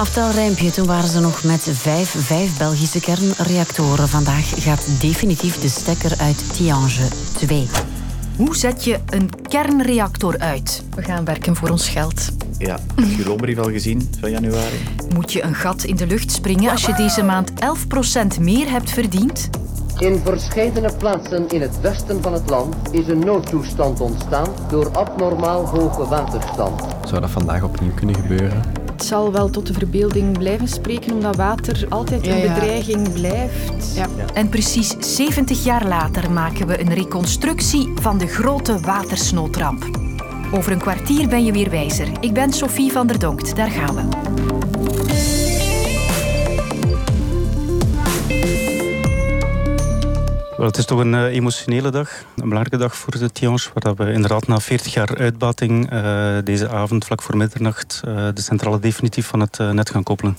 Aftelrijmpje, 0.00 0.70
toen 0.70 0.86
waren 0.86 1.08
ze 1.08 1.20
nog 1.20 1.44
met 1.44 1.68
vijf, 1.72 2.14
vijf 2.18 2.58
Belgische 2.58 3.00
kernreactoren. 3.00 4.08
Vandaag 4.08 4.64
gaat 4.64 5.00
definitief 5.00 5.60
de 5.60 5.68
stekker 5.68 6.12
uit 6.18 6.54
Tiange 6.54 7.08
2. 7.36 7.68
Hoe 8.36 8.56
zet 8.56 8.84
je 8.84 8.98
een 9.06 9.30
kernreactor 9.48 10.38
uit? 10.38 10.84
We 10.94 11.02
gaan 11.02 11.24
werken 11.24 11.56
voor 11.56 11.68
ons 11.68 11.88
geld. 11.88 12.28
Ja, 12.58 12.78
heb 12.94 13.16
je 13.16 13.22
Romery 13.22 13.58
al 13.58 13.70
gezien 13.70 14.10
van 14.20 14.30
januari? 14.30 14.78
Moet 15.14 15.32
je 15.32 15.42
een 15.42 15.54
gat 15.54 15.84
in 15.84 15.96
de 15.96 16.06
lucht 16.06 16.32
springen 16.32 16.70
als 16.70 16.84
je 16.84 16.94
deze 16.94 17.22
maand 17.22 17.50
11% 18.36 18.40
meer 18.40 18.70
hebt 18.70 18.90
verdiend? 18.90 19.50
In 19.98 20.20
verschillende 20.24 20.92
plaatsen 20.98 21.48
in 21.48 21.60
het 21.60 21.80
westen 21.80 22.22
van 22.22 22.32
het 22.32 22.50
land 22.50 22.76
is 22.90 23.08
een 23.08 23.18
noodtoestand 23.18 24.00
ontstaan 24.00 24.48
door 24.68 24.90
abnormaal 24.90 25.66
hoge 25.66 26.06
waterstand. 26.06 26.82
Zou 27.08 27.20
dat 27.20 27.30
vandaag 27.30 27.62
opnieuw 27.62 27.94
kunnen 27.94 28.14
gebeuren? 28.14 28.79
Het 29.00 29.08
zal 29.08 29.32
wel 29.32 29.50
tot 29.50 29.66
de 29.66 29.72
verbeelding 29.72 30.38
blijven 30.38 30.68
spreken, 30.68 31.12
omdat 31.12 31.36
water 31.36 31.86
altijd 31.88 32.26
een 32.26 32.36
Ja, 32.36 32.44
ja. 32.44 32.54
bedreiging 32.54 33.12
blijft. 33.12 33.94
Ja. 33.94 34.06
En 34.34 34.48
precies 34.48 34.96
70 34.98 35.64
jaar 35.64 35.86
later 35.86 36.30
maken 36.30 36.66
we 36.66 36.80
een 36.80 36.94
reconstructie 36.94 37.92
van 38.00 38.18
de 38.18 38.26
grote 38.26 38.80
watersnoodramp. 38.80 39.84
Over 40.52 40.72
een 40.72 40.78
kwartier 40.78 41.28
ben 41.28 41.44
je 41.44 41.52
weer 41.52 41.70
wijzer. 41.70 42.08
Ik 42.20 42.32
ben 42.32 42.52
Sophie 42.52 42.92
van 42.92 43.06
der 43.06 43.18
Donkt. 43.18 43.56
Daar 43.56 43.70
gaan 43.70 43.94
we. 43.94 44.59
Het 50.66 50.76
is 50.76 50.84
toch 50.84 50.98
een 50.98 51.14
eh, 51.14 51.24
emotionele 51.24 51.90
dag, 51.90 52.10
een 52.36 52.48
belangrijke 52.48 52.76
dag 52.76 52.96
voor 52.96 53.18
de 53.18 53.32
Tiange, 53.32 53.70
waar 53.74 53.94
we 53.94 54.12
inderdaad 54.12 54.46
na 54.46 54.60
40 54.60 54.94
jaar 54.94 55.18
uitbating 55.18 55.90
eh, 55.90 56.36
deze 56.44 56.68
avond, 56.68 57.04
vlak 57.04 57.22
voor 57.22 57.36
middernacht, 57.36 58.00
eh, 58.04 58.28
de 58.34 58.40
centrale 58.40 58.78
definitief 58.78 59.26
van 59.26 59.40
het 59.40 59.58
net 59.58 59.90
gaan 59.90 60.02
koppelen. 60.02 60.36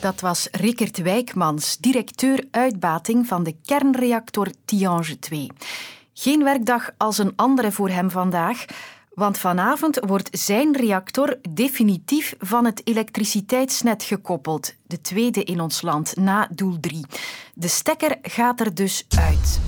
Dat 0.00 0.20
was 0.20 0.48
Rickert 0.50 1.02
Wijkmans, 1.02 1.76
directeur 1.76 2.44
uitbating 2.50 3.26
van 3.26 3.42
de 3.42 3.54
kernreactor 3.64 4.48
Tiange 4.64 5.18
2. 5.18 5.50
Geen 6.14 6.44
werkdag 6.44 6.90
als 6.96 7.18
een 7.18 7.32
andere 7.36 7.72
voor 7.72 7.88
hem 7.88 8.10
vandaag, 8.10 8.64
want 9.14 9.38
vanavond 9.38 9.98
wordt 10.06 10.28
zijn 10.38 10.76
reactor 10.76 11.38
definitief 11.50 12.34
van 12.38 12.64
het 12.64 12.80
elektriciteitsnet 12.84 14.02
gekoppeld. 14.02 14.74
De 14.86 15.00
tweede 15.00 15.44
in 15.44 15.60
ons 15.60 15.82
land, 15.82 16.16
na 16.16 16.48
doel 16.54 16.80
3. 16.80 17.06
De 17.54 17.68
stekker 17.68 18.18
gaat 18.22 18.60
er 18.60 18.74
dus 18.74 19.06
uit. 19.08 19.60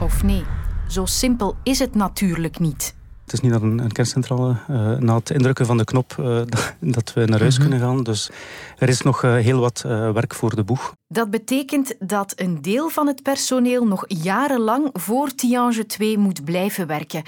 Of 0.00 0.22
nee, 0.22 0.44
zo 0.88 1.04
simpel 1.04 1.56
is 1.62 1.78
het 1.78 1.94
natuurlijk 1.94 2.58
niet. 2.58 2.97
Het 3.28 3.36
is 3.36 3.42
niet 3.42 3.52
dat 3.52 3.62
een, 3.62 3.78
een 3.78 3.92
kerncentrale 3.92 4.56
eh, 4.68 4.96
na 4.96 5.14
het 5.14 5.30
indrukken 5.30 5.66
van 5.66 5.76
de 5.76 5.84
knop 5.84 6.14
eh, 6.18 6.40
dat, 6.96 7.12
we 7.12 7.24
naar 7.24 7.40
huis 7.40 7.58
kunnen 7.58 7.80
gaan. 7.80 8.02
Dus 8.02 8.30
er 8.78 8.88
is 8.88 9.02
nog 9.02 9.22
eh, 9.22 9.34
heel 9.34 9.60
wat 9.60 9.82
eh, 9.86 10.12
werk 10.12 10.34
voor 10.34 10.54
de 10.54 10.64
boeg. 10.64 10.94
Dat 11.08 11.30
betekent 11.30 11.94
dat 11.98 12.32
een 12.36 12.62
deel 12.62 12.88
van 12.88 13.06
het 13.06 13.22
personeel 13.22 13.86
nog 13.86 14.04
jarenlang 14.06 14.90
voor 14.92 15.34
Tiange 15.34 15.86
2 15.86 16.18
moet 16.18 16.44
blijven 16.44 16.86
werken. 16.86 17.22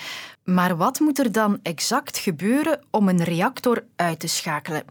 Maar 0.44 0.76
wat 0.76 1.00
moet 1.00 1.18
er 1.18 1.32
dan 1.32 1.58
exact 1.62 2.18
gebeuren 2.18 2.80
om 2.90 3.08
een 3.08 3.24
reactor 3.24 3.84
uit 3.96 4.20
te 4.20 4.28
schakelen? 4.28 4.82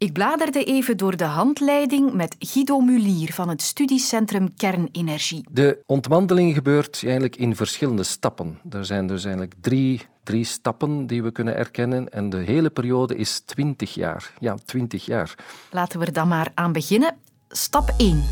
Ik 0.00 0.12
bladerde 0.12 0.64
even 0.64 0.96
door 0.96 1.16
de 1.16 1.24
handleiding 1.24 2.12
met 2.12 2.36
Guido 2.38 2.80
Mulier 2.80 3.32
van 3.32 3.48
het 3.48 3.62
studiecentrum 3.62 4.54
Kernenergie. 4.56 5.44
De 5.50 5.82
ontmanteling 5.86 6.54
gebeurt 6.54 7.00
eigenlijk 7.02 7.36
in 7.36 7.56
verschillende 7.56 8.02
stappen. 8.02 8.58
Er 8.70 8.84
zijn 8.84 9.06
dus 9.06 9.24
eigenlijk 9.24 9.54
drie, 9.60 10.00
drie 10.22 10.44
stappen 10.44 11.06
die 11.06 11.22
we 11.22 11.30
kunnen 11.30 11.56
erkennen 11.56 12.12
en 12.12 12.30
de 12.30 12.36
hele 12.36 12.70
periode 12.70 13.16
is 13.16 13.40
20 13.40 13.94
jaar. 13.94 14.32
Ja, 14.38 14.56
20 14.64 15.04
jaar. 15.04 15.34
Laten 15.70 16.00
we 16.00 16.06
er 16.06 16.12
dan 16.12 16.28
maar 16.28 16.50
aan 16.54 16.72
beginnen. 16.72 17.16
Stap 17.48 17.94
1. 17.96 18.22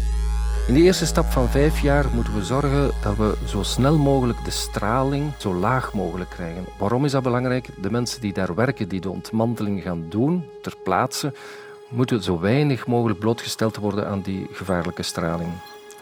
In 0.68 0.74
de 0.74 0.80
eerste 0.80 1.06
stap 1.06 1.24
van 1.24 1.48
vijf 1.48 1.80
jaar 1.80 2.06
moeten 2.14 2.34
we 2.34 2.44
zorgen 2.44 2.90
dat 3.02 3.16
we 3.16 3.34
zo 3.46 3.62
snel 3.62 3.98
mogelijk 3.98 4.44
de 4.44 4.50
straling 4.50 5.32
zo 5.38 5.54
laag 5.54 5.94
mogelijk 5.94 6.30
krijgen. 6.30 6.64
Waarom 6.78 7.04
is 7.04 7.12
dat 7.12 7.22
belangrijk? 7.22 7.68
De 7.82 7.90
mensen 7.90 8.20
die 8.20 8.32
daar 8.32 8.54
werken, 8.54 8.88
die 8.88 9.00
de 9.00 9.10
ontmanteling 9.10 9.82
gaan 9.82 10.06
doen 10.08 10.44
ter 10.62 10.76
plaatse, 10.84 11.32
moeten 11.88 12.22
zo 12.22 12.40
weinig 12.40 12.86
mogelijk 12.86 13.18
blootgesteld 13.18 13.76
worden 13.76 14.06
aan 14.06 14.20
die 14.20 14.46
gevaarlijke 14.52 15.02
straling. 15.02 15.50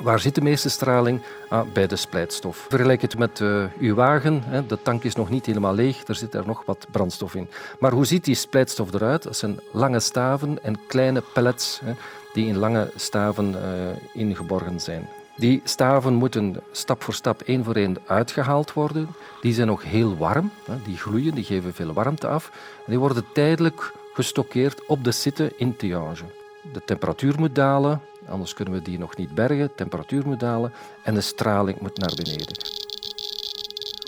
Waar 0.00 0.20
zit 0.20 0.34
de 0.34 0.40
meeste 0.40 0.70
straling? 0.70 1.22
Ah, 1.48 1.72
bij 1.72 1.86
de 1.86 1.96
splijtstof. 1.96 2.66
Vergelijk 2.68 3.02
het 3.02 3.18
met 3.18 3.40
eh, 3.40 3.64
uw 3.78 3.94
wagen. 3.94 4.42
Hè. 4.44 4.66
De 4.66 4.82
tank 4.82 5.02
is 5.02 5.14
nog 5.14 5.30
niet 5.30 5.46
helemaal 5.46 5.74
leeg, 5.74 6.06
er 6.06 6.14
zit 6.14 6.34
er 6.34 6.46
nog 6.46 6.62
wat 6.64 6.86
brandstof 6.90 7.34
in. 7.34 7.48
Maar 7.78 7.92
hoe 7.92 8.04
ziet 8.04 8.24
die 8.24 8.34
splijtstof 8.34 8.92
eruit? 8.92 9.22
Dat 9.22 9.36
zijn 9.36 9.60
lange 9.72 10.00
staven 10.00 10.62
en 10.62 10.78
kleine 10.86 11.22
pellets 11.32 11.80
hè, 11.84 11.92
die 12.32 12.46
in 12.46 12.56
lange 12.56 12.90
staven 12.96 13.54
eh, 13.54 14.20
ingeborgen 14.22 14.80
zijn. 14.80 15.08
Die 15.36 15.60
staven 15.64 16.14
moeten 16.14 16.56
stap 16.70 17.02
voor 17.02 17.14
stap, 17.14 17.40
één 17.40 17.64
voor 17.64 17.74
één 17.74 17.96
uitgehaald 18.06 18.72
worden. 18.72 19.08
Die 19.40 19.54
zijn 19.54 19.66
nog 19.66 19.82
heel 19.82 20.16
warm, 20.16 20.50
hè, 20.64 20.74
die 20.84 20.96
gloeien, 20.96 21.34
die 21.34 21.44
geven 21.44 21.74
veel 21.74 21.92
warmte 21.92 22.26
af. 22.26 22.50
Die 22.86 22.98
worden 22.98 23.24
tijdelijk 23.32 23.92
gestockeerd 24.16 24.86
op 24.86 25.04
de 25.04 25.12
site 25.12 25.52
in 25.56 25.76
Tiange. 25.76 26.24
De 26.72 26.82
temperatuur 26.84 27.34
moet 27.38 27.54
dalen, 27.54 28.00
anders 28.28 28.54
kunnen 28.54 28.74
we 28.74 28.82
die 28.82 28.98
nog 28.98 29.16
niet 29.16 29.34
bergen. 29.34 29.66
De 29.66 29.74
temperatuur 29.74 30.26
moet 30.26 30.40
dalen 30.40 30.72
en 31.02 31.14
de 31.14 31.20
straling 31.20 31.80
moet 31.80 31.98
naar 31.98 32.12
beneden. 32.14 32.56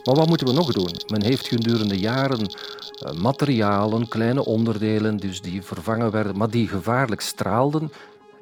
Maar 0.04 0.14
wat 0.14 0.28
moeten 0.28 0.46
we 0.46 0.52
nog 0.52 0.72
doen? 0.72 0.90
Men 1.06 1.22
heeft 1.22 1.48
gedurende 1.48 1.98
jaren 1.98 2.46
eh, 2.46 3.12
materialen, 3.12 4.08
kleine 4.08 4.44
onderdelen, 4.44 5.16
dus 5.16 5.40
die 5.40 5.62
vervangen 5.62 6.10
werden, 6.10 6.36
maar 6.36 6.50
die 6.50 6.68
gevaarlijk 6.68 7.20
straalden, 7.20 7.92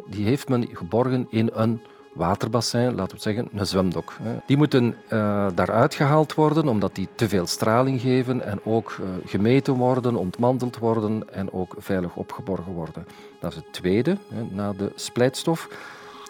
die 0.06 0.24
heeft 0.24 0.48
men 0.48 0.68
geborgen 0.72 1.26
in 1.30 1.50
een 1.52 1.80
waterbassin, 2.16 2.94
laten 2.94 3.16
we 3.16 3.22
zeggen, 3.22 3.48
een 3.54 3.66
zwemdok. 3.66 4.16
Die 4.46 4.56
moeten 4.56 4.96
eh, 5.08 5.46
daaruit 5.54 5.94
gehaald 5.94 6.34
worden, 6.34 6.68
omdat 6.68 6.94
die 6.94 7.08
te 7.14 7.28
veel 7.28 7.46
straling 7.46 8.00
geven 8.00 8.42
en 8.42 8.60
ook 8.64 8.96
eh, 9.00 9.30
gemeten 9.30 9.74
worden, 9.74 10.16
ontmanteld 10.16 10.78
worden 10.78 11.32
en 11.32 11.52
ook 11.52 11.74
veilig 11.78 12.16
opgeborgen 12.16 12.72
worden. 12.72 13.06
Dat 13.40 13.50
is 13.50 13.56
het 13.56 13.72
tweede, 13.72 14.16
hè, 14.34 14.42
na 14.50 14.72
de 14.72 14.92
splijtstof. 14.94 15.68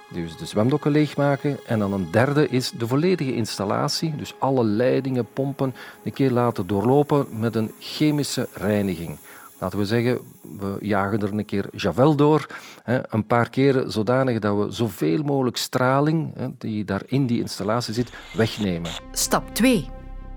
Dus 0.08 0.36
de 0.36 0.46
zwemdokken 0.46 0.90
leegmaken. 0.90 1.58
En 1.66 1.78
dan 1.78 1.92
een 1.92 2.08
derde 2.10 2.48
is 2.48 2.70
de 2.70 2.86
volledige 2.86 3.34
installatie. 3.34 4.16
Dus 4.16 4.34
alle 4.38 4.64
leidingen, 4.64 5.26
pompen, 5.32 5.74
een 6.02 6.12
keer 6.12 6.30
laten 6.30 6.66
doorlopen 6.66 7.26
met 7.30 7.54
een 7.54 7.72
chemische 7.78 8.48
reiniging. 8.52 9.18
Laten 9.58 9.78
we 9.78 9.84
zeggen, 9.84 10.18
we 10.58 10.76
jagen 10.80 11.22
er 11.22 11.32
een 11.32 11.44
keer 11.44 11.68
Javel 11.72 12.14
door. 12.14 12.46
Hè, 12.82 13.14
een 13.14 13.26
paar 13.26 13.50
keren 13.50 13.92
zodanig 13.92 14.38
dat 14.38 14.56
we 14.56 14.72
zoveel 14.72 15.22
mogelijk 15.22 15.56
straling 15.56 16.34
hè, 16.36 16.48
die 16.58 16.84
daar 16.84 17.02
in 17.06 17.26
die 17.26 17.40
installatie 17.40 17.94
zit, 17.94 18.12
wegnemen. 18.34 18.90
Stap 19.12 19.54
2. 19.54 19.88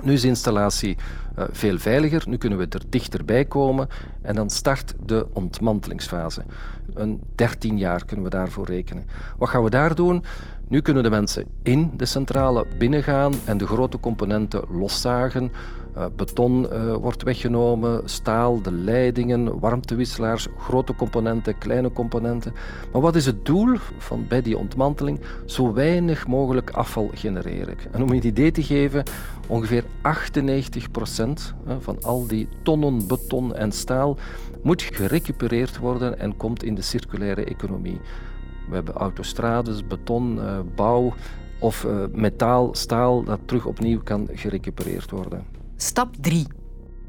Nu 0.04 0.14
is 0.14 0.22
de 0.22 0.28
installatie 0.28 0.98
eh, 1.36 1.46
veel 1.52 1.78
veiliger, 1.78 2.24
nu 2.28 2.38
kunnen 2.38 2.60
we 2.60 2.68
er 2.70 2.90
dichterbij 2.90 3.46
komen 3.46 3.88
en 4.22 4.36
dan 4.36 4.50
start 4.50 4.94
de 5.06 5.28
ontmantelingsfase. 5.34 6.44
Een 6.94 7.22
13 7.36 7.78
jaar 7.78 8.06
kunnen 8.06 8.26
we 8.26 8.32
daarvoor 8.32 8.66
rekenen. 8.66 9.06
Wat 9.38 9.50
gaan 9.50 9.64
we 9.64 9.70
daar 9.70 9.96
doen? 9.96 10.24
Nu 10.70 10.82
kunnen 10.82 11.04
de 11.04 11.10
mensen 11.10 11.46
in 11.64 11.92
de 11.98 12.06
centrale 12.06 12.66
binnengaan 12.78 13.34
en 13.46 13.58
de 13.58 13.68
grote 13.68 14.00
componenten 14.00 14.64
loszagen. 14.72 15.52
Eh, 15.94 16.06
beton 16.16 16.72
eh, 16.72 16.94
wordt 16.94 17.24
weggenomen, 17.24 18.02
staal, 18.10 18.62
de 18.62 18.72
leidingen, 18.72 19.60
warmtewisselaars, 19.60 20.48
grote 20.58 20.96
componenten, 20.96 21.58
kleine 21.58 21.92
componenten. 21.92 22.54
Maar 22.92 23.02
wat 23.02 23.16
is 23.16 23.26
het 23.26 23.46
doel 23.46 23.78
van 23.98 24.26
bij 24.28 24.42
die 24.42 24.58
ontmanteling? 24.58 25.20
Zo 25.46 25.74
weinig 25.74 26.28
mogelijk 26.28 26.70
afval 26.70 27.10
genereren. 27.14 27.78
En 27.92 28.02
om 28.04 28.10
je 28.10 28.22
een 28.22 28.28
idee 28.28 28.52
te 28.52 28.64
geven, 28.64 29.04
ongeveer 29.48 29.84
98 30.02 30.92
procent 30.92 31.54
van 31.80 31.98
al 32.04 32.28
die 32.28 32.48
tonnen 32.64 33.08
beton 33.08 33.56
en 33.56 33.72
staal 33.72 34.18
moet 34.64 34.82
gerecupereerd 34.82 35.78
worden 35.78 36.20
en 36.20 36.38
komt 36.38 36.64
in 36.64 36.76
de 36.76 36.82
circulaire 36.82 37.44
economie. 37.44 38.00
We 38.70 38.76
hebben 38.76 38.94
autostrades, 38.94 39.88
beton, 39.88 40.42
eh, 40.42 40.60
bouw 40.76 41.14
of 41.60 41.86
eh, 41.86 41.92
metaal, 42.12 42.76
staal 42.76 43.24
dat 43.24 43.40
terug 43.46 43.66
opnieuw 43.66 44.00
kan 44.04 44.28
gerecupereerd 44.34 45.12
worden. 45.12 45.46
Stap 45.76 46.16
3. 46.22 46.48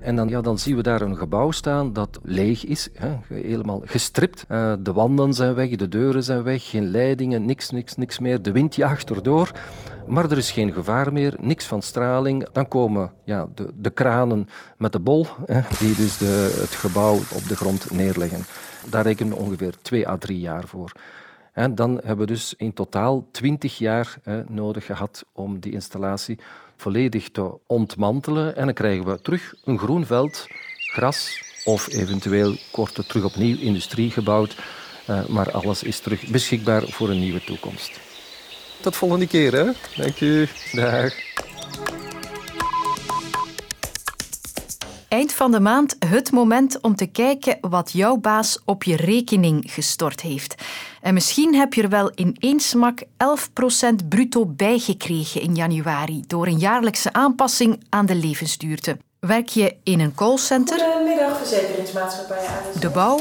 En 0.00 0.16
dan, 0.16 0.28
ja, 0.28 0.40
dan 0.40 0.58
zien 0.58 0.76
we 0.76 0.82
daar 0.82 1.00
een 1.00 1.16
gebouw 1.16 1.50
staan 1.50 1.92
dat 1.92 2.18
leeg 2.22 2.64
is, 2.64 2.88
hè, 2.92 3.16
helemaal 3.28 3.82
gestript. 3.84 4.44
Eh, 4.48 4.72
de 4.80 4.92
wanden 4.92 5.34
zijn 5.34 5.54
weg, 5.54 5.76
de 5.76 5.88
deuren 5.88 6.22
zijn 6.22 6.42
weg, 6.42 6.70
geen 6.70 6.90
leidingen, 6.90 7.44
niks, 7.44 7.70
niks, 7.70 7.96
niks 7.96 8.18
meer. 8.18 8.42
De 8.42 8.52
wind 8.52 8.74
jaagt 8.74 9.10
erdoor, 9.10 9.50
maar 10.06 10.30
er 10.30 10.36
is 10.36 10.50
geen 10.50 10.72
gevaar 10.72 11.12
meer, 11.12 11.36
niks 11.40 11.64
van 11.64 11.82
straling. 11.82 12.48
Dan 12.52 12.68
komen 12.68 13.12
ja, 13.24 13.48
de, 13.54 13.70
de 13.74 13.90
kranen 13.90 14.48
met 14.76 14.92
de 14.92 15.00
bol, 15.00 15.26
hè, 15.46 15.60
die 15.78 15.94
dus 15.94 16.18
de, 16.18 16.58
het 16.60 16.74
gebouw 16.74 17.14
op 17.14 17.48
de 17.48 17.56
grond 17.56 17.90
neerleggen. 17.90 18.44
Daar 18.90 19.04
rekenen 19.04 19.36
we 19.36 19.42
ongeveer 19.42 19.74
twee 19.82 20.08
à 20.08 20.16
drie 20.16 20.40
jaar 20.40 20.66
voor. 20.66 20.92
Dan 21.54 21.94
hebben 22.04 22.26
we 22.26 22.32
dus 22.32 22.54
in 22.56 22.72
totaal 22.72 23.28
20 23.30 23.78
jaar 23.78 24.16
nodig 24.48 24.86
gehad 24.86 25.24
om 25.32 25.58
die 25.58 25.72
installatie 25.72 26.38
volledig 26.76 27.30
te 27.30 27.58
ontmantelen. 27.66 28.56
En 28.56 28.64
dan 28.64 28.74
krijgen 28.74 29.04
we 29.04 29.20
terug 29.20 29.54
een 29.64 29.78
groen 29.78 30.06
veld, 30.06 30.46
gras 30.76 31.42
of 31.64 31.92
eventueel 31.92 32.56
korte 32.70 33.06
terug 33.06 33.24
opnieuw 33.24 33.58
industrie 33.58 34.10
gebouwd. 34.10 34.56
Uh, 35.10 35.26
maar 35.26 35.50
alles 35.50 35.82
is 35.82 36.00
terug 36.00 36.26
beschikbaar 36.26 36.82
voor 36.82 37.08
een 37.08 37.18
nieuwe 37.18 37.44
toekomst. 37.44 38.00
Tot 38.80 38.96
volgende 38.96 39.26
keer, 39.26 39.52
hè? 39.52 39.70
Dank 39.96 40.20
u. 40.20 40.48
Dag. 40.72 41.12
Eind 45.10 45.32
van 45.32 45.50
de 45.50 45.60
maand 45.60 45.96
het 46.06 46.32
moment 46.32 46.80
om 46.80 46.94
te 46.96 47.06
kijken 47.06 47.58
wat 47.60 47.92
jouw 47.92 48.16
baas 48.16 48.58
op 48.64 48.82
je 48.82 48.96
rekening 48.96 49.72
gestort 49.72 50.20
heeft. 50.20 50.54
En 51.00 51.14
misschien 51.14 51.54
heb 51.54 51.74
je 51.74 51.82
er 51.82 51.88
wel 51.88 52.10
in 52.14 52.36
één 52.38 52.60
smak 52.60 53.02
11% 53.02 53.06
bruto 54.08 54.46
bijgekregen 54.46 55.40
in 55.40 55.54
januari 55.54 56.24
door 56.26 56.46
een 56.46 56.58
jaarlijkse 56.58 57.12
aanpassing 57.12 57.84
aan 57.88 58.06
de 58.06 58.14
levensduurte. 58.14 58.96
Werk 59.20 59.48
je 59.48 59.76
in 59.82 60.00
een 60.00 60.14
callcenter? 60.14 60.78
Goedemiddag, 60.78 61.38
verzekeringsmaatschappij. 61.38 62.44
De 62.80 62.90
bouw? 62.90 63.16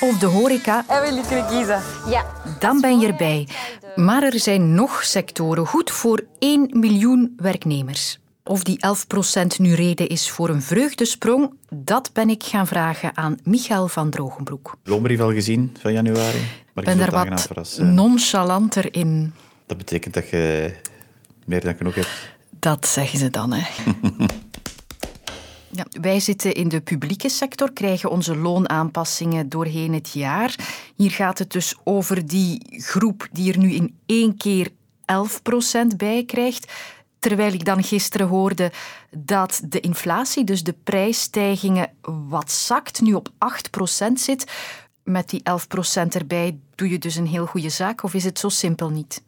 Of 0.00 0.18
de 0.18 0.26
horeca? 0.26 0.84
En 0.88 1.00
wil 1.02 1.14
je 1.14 1.26
kunnen 1.28 1.46
kiezen? 1.46 1.82
Ja. 2.08 2.24
Dan 2.58 2.80
ben 2.80 2.98
je 2.98 3.06
erbij. 3.06 3.48
Maar 3.94 4.22
er 4.22 4.40
zijn 4.40 4.74
nog 4.74 5.04
sectoren 5.04 5.66
goed 5.66 5.90
voor 5.90 6.24
1 6.38 6.68
miljoen 6.72 7.34
werknemers. 7.36 8.18
Of 8.48 8.62
die 8.62 8.78
11% 9.56 9.56
nu 9.56 9.74
reden 9.74 10.08
is 10.08 10.30
voor 10.30 10.48
een 10.48 10.62
vreugdesprong, 10.62 11.52
dat 11.68 12.10
ben 12.12 12.28
ik 12.28 12.42
gaan 12.42 12.66
vragen 12.66 13.16
aan 13.16 13.38
Michael 13.44 13.88
van 13.88 14.10
Drogenbroek. 14.10 14.76
Loonbrief 14.84 15.20
al 15.20 15.32
gezien 15.32 15.76
van 15.80 15.92
januari? 15.92 16.38
Ik 16.74 16.84
ben 16.84 16.98
daar 16.98 17.10
wat 17.10 17.78
nonchalanter 17.78 18.94
in. 18.94 19.32
Dat 19.66 19.76
betekent 19.76 20.14
dat 20.14 20.28
je 20.28 20.74
meer 21.44 21.60
dan 21.60 21.76
genoeg 21.76 21.94
hebt? 21.94 22.34
Dat 22.50 22.86
zeggen 22.86 23.18
ze 23.18 23.30
dan, 23.30 23.52
hè. 23.52 23.66
Ja, 25.70 25.86
wij 26.00 26.20
zitten 26.20 26.54
in 26.54 26.68
de 26.68 26.80
publieke 26.80 27.28
sector, 27.28 27.72
krijgen 27.72 28.10
onze 28.10 28.36
loonaanpassingen 28.36 29.48
doorheen 29.48 29.94
het 29.94 30.12
jaar. 30.12 30.54
Hier 30.94 31.10
gaat 31.10 31.38
het 31.38 31.52
dus 31.52 31.74
over 31.84 32.26
die 32.26 32.60
groep 32.70 33.28
die 33.32 33.52
er 33.52 33.58
nu 33.58 33.72
in 33.72 33.96
één 34.06 34.36
keer 34.36 34.68
11% 35.92 35.96
bij 35.96 36.24
krijgt. 36.24 36.72
Terwijl 37.18 37.52
ik 37.52 37.64
dan 37.64 37.82
gisteren 37.82 38.26
hoorde 38.26 38.72
dat 39.10 39.60
de 39.64 39.80
inflatie, 39.80 40.44
dus 40.44 40.62
de 40.62 40.74
prijsstijgingen, 40.84 41.90
wat 42.28 42.50
zakt, 42.50 43.00
nu 43.00 43.14
op 43.14 43.28
8% 44.08 44.12
zit. 44.12 44.52
Met 45.02 45.28
die 45.28 45.42
11% 46.04 46.08
erbij 46.08 46.58
doe 46.74 46.88
je 46.88 46.98
dus 46.98 47.16
een 47.16 47.26
heel 47.26 47.46
goede 47.46 47.68
zaak, 47.68 48.02
of 48.02 48.14
is 48.14 48.24
het 48.24 48.38
zo 48.38 48.48
simpel 48.48 48.88
niet? 48.88 49.22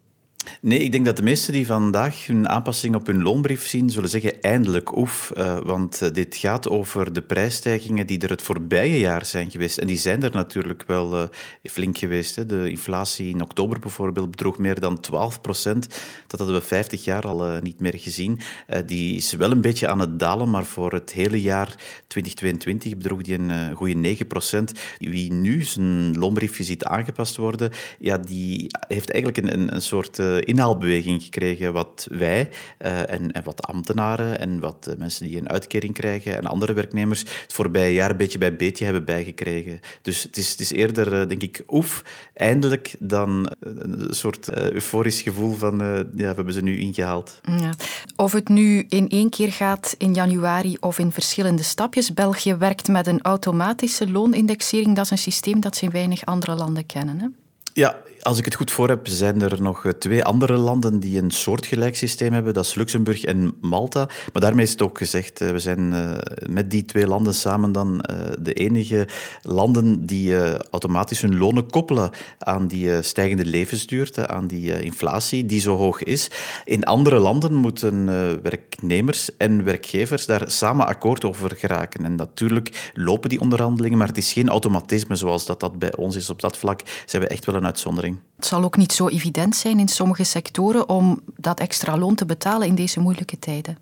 Nee, 0.61 0.79
ik 0.79 0.91
denk 0.91 1.05
dat 1.05 1.17
de 1.17 1.23
meesten 1.23 1.53
die 1.53 1.65
vandaag 1.65 2.25
hun 2.25 2.49
aanpassing 2.49 2.95
op 2.95 3.07
hun 3.07 3.21
loonbrief 3.21 3.67
zien, 3.67 3.89
zullen 3.89 4.09
zeggen 4.09 4.41
eindelijk 4.41 4.97
oef. 4.97 5.31
Uh, 5.37 5.59
want 5.59 5.99
uh, 6.03 6.09
dit 6.11 6.35
gaat 6.35 6.69
over 6.69 7.13
de 7.13 7.21
prijsstijgingen 7.21 8.07
die 8.07 8.19
er 8.19 8.29
het 8.29 8.41
voorbije 8.41 8.99
jaar 8.99 9.25
zijn 9.25 9.51
geweest. 9.51 9.77
En 9.77 9.87
die 9.87 9.97
zijn 9.97 10.23
er 10.23 10.31
natuurlijk 10.31 10.83
wel 10.87 11.21
uh, 11.21 11.27
flink 11.63 11.97
geweest. 11.97 12.35
Hè. 12.35 12.45
De 12.45 12.69
inflatie 12.69 13.29
in 13.29 13.41
oktober 13.41 13.79
bijvoorbeeld 13.79 14.31
bedroeg 14.31 14.57
meer 14.57 14.79
dan 14.79 14.99
12 14.99 15.41
procent. 15.41 15.87
Dat 16.27 16.39
hadden 16.39 16.59
we 16.59 16.65
50 16.65 17.03
jaar 17.03 17.27
al 17.27 17.59
niet 17.61 17.79
meer 17.79 17.97
gezien. 17.97 18.39
die 18.85 19.15
is 19.15 19.33
wel 19.33 19.51
een 19.51 19.61
beetje 19.61 19.87
aan 19.87 19.99
het 19.99 20.19
dalen, 20.19 20.49
maar 20.49 20.65
voor 20.65 20.93
het 20.93 21.11
hele 21.11 21.41
jaar 21.41 21.75
2022 22.07 22.97
bedroeg 22.97 23.21
die 23.21 23.39
een 23.39 23.75
goede 23.75 23.93
9 23.93 24.27
procent. 24.27 24.71
Wie 24.97 25.33
nu 25.33 25.63
zijn 25.63 26.17
loonbriefje 26.17 26.63
ziet 26.63 26.83
aangepast 26.83 27.35
worden, 27.35 27.71
ja, 27.99 28.17
die 28.17 28.67
heeft 28.87 29.11
eigenlijk 29.11 29.53
een, 29.53 29.75
een 29.75 29.81
soort 29.81 30.19
inhaalbeweging 30.43 31.23
gekregen 31.23 31.73
wat 31.73 32.07
wij 32.11 32.49
uh, 32.79 33.11
en, 33.11 33.31
en, 33.31 33.43
wat 33.43 33.67
ambtenaren 33.67 34.39
en 34.39 34.59
wat 34.59 34.87
uh, 34.89 34.95
mensen 34.97 35.27
die 35.27 35.37
een 35.37 35.49
uitkering 35.49 35.93
krijgen 35.93 36.37
en 36.37 36.45
andere 36.45 36.73
werknemers 36.73 37.19
het 37.19 37.53
voorbije 37.53 37.93
jaar 37.93 38.15
beetje 38.15 38.37
bij 38.37 38.55
beetje 38.55 38.83
hebben 38.83 39.05
bijgekregen. 39.05 39.79
Dus 40.01 40.23
het 40.23 40.37
is, 40.37 40.51
het 40.51 40.59
is 40.59 40.71
eerder, 40.71 41.29
denk 41.29 41.41
ik, 41.41 41.63
oef, 41.67 42.03
eindelijk 42.33 42.95
dan 42.99 43.51
een 43.59 44.07
soort 44.09 44.51
euforisch 44.51 45.21
gevoel 45.21 45.55
van 45.55 45.77
ja, 45.77 46.03
we 46.15 46.23
hebben 46.23 46.53
ze 46.53 46.61
nu 46.61 46.79
ingehaald. 46.79 47.39
Ja. 47.43 47.73
Of 48.15 48.31
het 48.31 48.49
nu 48.49 48.85
in 48.89 49.09
één 49.09 49.29
keer 49.29 49.51
gaat 49.51 49.95
in 49.97 50.13
januari 50.13 50.77
of 50.79 50.99
in 50.99 51.11
verschillende 51.11 51.63
stapjes. 51.63 52.13
België 52.13 52.55
werkt 52.55 52.87
met 52.87 53.07
een 53.07 53.21
automatische 53.21 54.11
loonindexering. 54.11 54.95
Dat 54.95 55.05
is 55.05 55.11
een 55.11 55.17
systeem 55.17 55.59
dat 55.59 55.75
ze 55.75 55.85
in 55.85 55.91
weinig 55.91 56.25
andere 56.25 56.55
landen 56.55 56.85
kennen. 56.85 57.19
Hè? 57.19 57.27
Ja, 57.73 57.97
als 58.21 58.37
ik 58.37 58.45
het 58.45 58.55
goed 58.55 58.71
voor 58.71 58.89
heb, 58.89 59.07
zijn 59.07 59.41
er 59.41 59.61
nog 59.61 59.85
eh, 59.85 59.91
twee 59.91 60.23
andere 60.23 60.57
landen 60.57 60.99
die 60.99 61.21
een 61.21 61.31
soortgelijk 61.31 61.95
systeem 61.95 62.33
hebben. 62.33 62.53
Dat 62.53 62.65
is 62.65 62.75
Luxemburg 62.75 63.23
en 63.23 63.53
Malta. 63.61 64.09
Maar 64.33 64.41
daarmee 64.41 64.65
is 64.65 64.71
het 64.71 64.81
ook 64.81 64.97
gezegd, 64.97 65.41
eh, 65.41 65.49
we 65.49 65.59
zijn 65.59 65.93
eh, 65.93 66.11
met 66.49 66.71
die 66.71 66.85
twee 66.85 67.07
landen 67.07 67.33
samen 67.33 67.71
dan 67.71 68.03
de 68.39 68.53
enige 68.53 69.07
landen 69.41 70.05
die 70.05 70.35
automatisch 70.71 71.21
hun 71.21 71.37
lonen 71.37 71.69
koppelen 71.69 72.09
aan 72.39 72.67
die 72.67 73.01
stijgende 73.01 73.45
levensduurte, 73.45 74.27
aan 74.27 74.47
die 74.47 74.81
inflatie 74.81 75.45
die 75.45 75.61
zo 75.61 75.75
hoog 75.75 76.03
is. 76.03 76.31
In 76.63 76.83
andere 76.83 77.19
landen 77.19 77.53
moeten 77.53 78.05
werknemers 78.41 79.37
en 79.37 79.63
werkgevers 79.63 80.25
daar 80.25 80.51
samen 80.51 80.87
akkoord 80.87 81.25
over 81.25 81.55
geraken. 81.55 82.05
En 82.05 82.15
natuurlijk 82.15 82.91
lopen 82.93 83.29
die 83.29 83.39
onderhandelingen, 83.39 83.97
maar 83.97 84.07
het 84.07 84.17
is 84.17 84.33
geen 84.33 84.49
automatisme 84.49 85.15
zoals 85.15 85.45
dat, 85.45 85.59
dat 85.59 85.79
bij 85.79 85.95
ons 85.95 86.15
is. 86.15 86.29
Op 86.29 86.41
dat 86.41 86.57
vlak 86.57 86.81
zijn 87.05 87.21
we 87.21 87.27
echt 87.27 87.45
wel 87.45 87.55
een 87.55 87.65
uitzondering. 87.65 88.08
Het 88.35 88.45
zal 88.45 88.63
ook 88.63 88.77
niet 88.77 88.91
zo 88.91 89.07
evident 89.07 89.55
zijn 89.55 89.79
in 89.79 89.87
sommige 89.87 90.23
sectoren 90.23 90.89
om 90.89 91.21
dat 91.35 91.59
extra 91.59 91.97
loon 91.97 92.15
te 92.15 92.25
betalen 92.25 92.67
in 92.67 92.75
deze 92.75 92.99
moeilijke 92.99 93.39
tijden. 93.39 93.77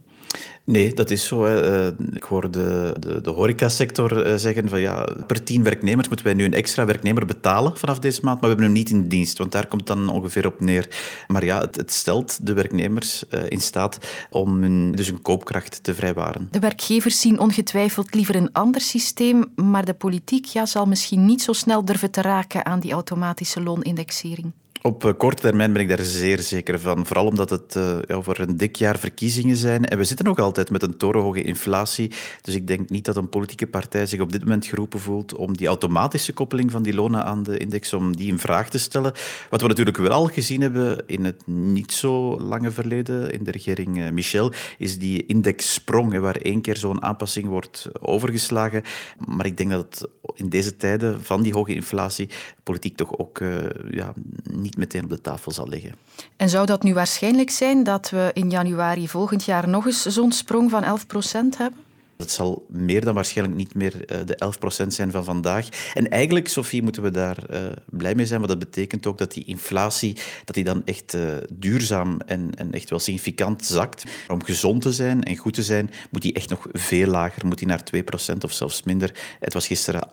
Nee, 0.68 0.94
dat 0.94 1.12
is 1.12 1.28
zo. 1.28 1.46
Eh, 1.46 1.88
ik 2.14 2.24
hoor 2.24 2.52
de, 2.52 2.96
de, 3.00 3.22
de 3.22 3.30
horecasector 3.30 4.26
eh, 4.26 4.36
zeggen 4.36 4.70
van 4.70 4.80
ja, 4.80 5.08
per 5.28 5.44
tien 5.44 5.64
werknemers 5.64 6.08
moeten 6.08 6.26
wij 6.26 6.36
nu 6.36 6.44
een 6.44 6.54
extra 6.54 6.86
werknemer 6.86 7.26
betalen 7.26 7.78
vanaf 7.78 8.00
deze 8.00 8.20
maand, 8.24 8.42
maar 8.42 8.50
we 8.50 8.56
hebben 8.56 8.66
hem 8.66 8.74
niet 8.74 8.90
in 8.90 9.08
dienst, 9.08 9.38
want 9.38 9.52
daar 9.52 9.68
komt 9.68 9.88
dan 9.88 10.10
ongeveer 10.10 10.46
op 10.46 10.60
neer. 10.60 10.88
Maar 11.28 11.46
ja, 11.46 11.60
het, 11.60 11.76
het 11.76 11.94
stelt 11.94 12.46
de 12.46 12.54
werknemers 12.54 13.28
eh, 13.28 13.42
in 13.50 13.62
staat 13.62 13.98
om 14.30 14.62
hun, 14.62 14.92
dus 14.92 15.08
hun 15.08 15.22
koopkracht 15.22 15.84
te 15.84 15.96
vrijwaren. 15.96 16.48
De 16.52 16.60
werkgevers 16.60 17.22
zien 17.22 17.40
ongetwijfeld 17.40 18.14
liever 18.14 18.36
een 18.36 18.52
ander 18.52 18.82
systeem, 18.82 19.46
maar 19.56 19.86
de 19.86 19.94
politiek 19.94 20.46
ja, 20.46 20.66
zal 20.66 20.86
misschien 20.86 21.26
niet 21.26 21.42
zo 21.42 21.54
snel 21.54 21.86
durven 21.86 22.12
te 22.12 22.22
raken 22.22 22.66
aan 22.66 22.80
die 22.80 22.92
automatische 22.92 23.62
loonindexering. 23.62 24.52
Op 24.88 25.06
eh, 25.06 25.14
korte 25.18 25.42
termijn 25.42 25.74
ben 25.74 25.82
ik 25.82 25.88
daar 25.88 26.06
zeer 26.06 26.40
zeker 26.40 26.80
van. 26.80 27.06
Vooral 27.06 27.26
omdat 27.26 27.50
het 27.50 27.76
uh, 27.76 27.98
over 28.08 28.40
een 28.40 28.58
dik 28.58 28.76
jaar 28.76 29.00
verkiezingen 29.00 29.56
zijn. 29.56 29.86
En 29.86 29.98
we 29.98 30.04
zitten 30.04 30.26
nog 30.26 30.40
altijd 30.40 30.70
met 30.70 30.84
een 30.84 30.98
torenhoge 30.98 31.42
inflatie. 31.42 32.12
Dus 32.42 32.56
ik 32.56 32.68
denk 32.68 32.90
niet 32.90 33.06
dat 33.06 33.16
een 33.16 33.30
politieke 33.30 33.68
partij 33.68 34.06
zich 34.06 34.20
op 34.20 34.32
dit 34.32 34.42
moment 34.42 34.66
geroepen 34.66 35.00
voelt 35.00 35.36
om 35.36 35.58
die 35.58 35.68
automatische 35.68 36.34
koppeling 36.34 36.72
van 36.72 36.84
die 36.84 36.94
lonen 36.94 37.26
aan 37.26 37.44
de 37.44 37.58
index, 37.58 37.94
om 37.94 38.16
die 38.16 38.28
in 38.28 38.40
vraag 38.40 38.70
te 38.70 38.80
stellen. 38.80 39.14
Wat 39.50 39.62
we 39.62 39.68
natuurlijk 39.68 39.98
wel 39.98 40.12
al 40.12 40.26
gezien 40.26 40.62
hebben 40.62 41.04
in 41.06 41.26
het 41.26 41.48
niet 41.48 41.92
zo 41.92 42.40
lange 42.40 42.72
verleden, 42.72 43.32
in 43.32 43.44
de 43.44 43.52
regering 43.52 44.02
eh, 44.02 44.12
Michel, 44.12 44.52
is 44.78 44.98
die 44.98 45.26
indexsprong, 45.26 46.20
waar 46.20 46.36
één 46.36 46.62
keer 46.62 46.78
zo'n 46.78 47.04
aanpassing 47.04 47.48
wordt 47.48 47.90
overgeslagen. 48.00 48.84
Maar 49.26 49.46
ik 49.46 49.58
denk 49.58 49.70
dat 49.70 50.10
in 50.36 50.50
deze 50.50 50.76
tijden 50.76 51.24
van 51.24 51.42
die 51.42 51.54
hoge 51.54 51.74
inflatie 51.74 52.30
politiek 52.68 52.98
toch 52.98 53.18
ook 53.18 53.40
uh, 53.40 53.58
ja, 53.90 54.14
niet 54.52 54.77
meteen 54.78 55.04
op 55.04 55.10
de 55.10 55.22
tafel 55.22 55.52
zal 55.52 55.68
liggen. 55.68 55.96
En 56.36 56.50
zou 56.50 56.66
dat 56.66 56.84
nu 56.84 56.94
waarschijnlijk 56.94 57.50
zijn 57.50 57.84
dat 57.84 58.10
we 58.10 58.30
in 58.34 58.50
januari 58.50 59.08
volgend 59.08 59.44
jaar 59.44 59.70
nog 59.70 59.86
eens 59.86 60.06
zo'n 60.06 60.32
sprong 60.32 60.70
van 60.70 60.84
11 60.84 61.08
procent 61.08 61.58
hebben? 61.58 61.80
Het 62.18 62.32
zal 62.32 62.66
meer 62.70 63.06
dan 63.06 63.14
waarschijnlijk 63.14 63.58
niet 63.58 63.74
meer 63.74 63.94
uh, 63.96 64.18
de 64.26 64.84
11% 64.84 64.88
zijn 64.88 65.12
van 65.12 65.24
vandaag. 65.24 65.68
En 65.94 66.10
eigenlijk, 66.10 66.48
Sophie, 66.48 66.84
moeten 66.84 67.02
we 67.02 67.12
daar 67.12 67.38
uh, 67.50 67.60
blij 67.86 68.16
mee 68.16 68.26
zijn, 68.26 68.40
want 68.40 68.52
dat 68.52 68.70
betekent 68.72 69.06
ook 69.06 69.18
dat 69.18 69.32
die 69.34 69.46
inflatie 69.46 70.18
dat 70.46 70.56
die 70.56 70.64
dan 70.64 70.82
echt 70.86 71.14
uh, 71.14 71.36
duurzaam 71.52 72.20
en, 72.26 72.52
en, 72.56 72.72
echt 72.72 72.90
wel 72.90 73.00
significant 73.00 73.66
zakt. 73.66 74.04
Om 74.28 74.44
gezond 74.44 74.82
te 74.82 74.92
zijn 74.94 75.24
en 75.24 75.38
goed 75.38 75.54
te 75.54 75.64
zijn, 75.64 75.92
moet 76.10 76.22
die 76.22 76.34
echt 76.34 76.50
nog 76.50 76.68
veel 76.72 77.08
lager, 77.08 77.46
moet 77.46 77.58
die 77.58 77.68
naar 77.68 77.84
2% 77.96 78.38
of 78.42 78.52
zelfs 78.52 78.84
minder. 78.84 79.12
Het 79.40 79.54
was 79.54 79.68
gisteren 79.68 80.08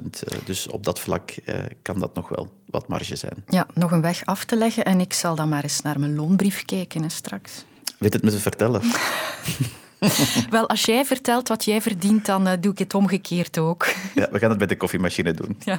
8%. 0.00 0.02
dus 0.44 0.68
op 0.68 0.84
dat 0.84 1.00
vlak 1.00 1.34
kan 1.82 2.00
dat 2.00 2.14
nog 2.14 2.28
wel 2.28 2.52
wat 2.66 2.88
marge 2.88 3.16
zijn. 3.16 3.44
Ja, 3.46 3.66
nog 3.74 3.90
een 3.90 4.00
weg 4.00 4.24
af 4.24 4.44
te 4.44 4.56
leggen 4.56 4.84
en 4.84 5.00
ik 5.00 5.12
zal 5.12 5.34
dan 5.34 5.48
maar 5.48 5.62
eens 5.62 5.82
naar 5.82 6.00
mijn 6.00 6.14
loonbrief 6.14 6.64
kijken 6.64 7.02
hè, 7.02 7.08
straks. 7.08 7.64
Weet 7.98 8.12
het 8.12 8.22
me 8.22 8.30
te 8.30 8.40
vertellen? 8.40 8.82
Wel, 10.50 10.68
als 10.68 10.84
jij 10.84 11.04
vertelt 11.04 11.48
wat 11.48 11.64
jij 11.64 11.80
verdient, 11.80 12.26
dan 12.26 12.46
uh, 12.46 12.52
doe 12.60 12.72
ik 12.72 12.78
het 12.78 12.94
omgekeerd 12.94 13.58
ook. 13.58 13.86
Ja, 14.14 14.28
we 14.30 14.38
gaan 14.38 14.48
het 14.48 14.58
bij 14.58 14.66
de 14.66 14.76
koffiemachine 14.76 15.32
doen. 15.32 15.56
Ja. 15.58 15.76